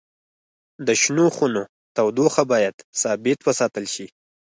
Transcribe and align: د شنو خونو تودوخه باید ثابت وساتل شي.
د 0.87 0.89
شنو 1.01 1.25
خونو 1.35 1.63
تودوخه 1.95 2.43
باید 2.51 2.75
ثابت 3.01 3.39
وساتل 3.47 3.85
شي. 3.93 4.07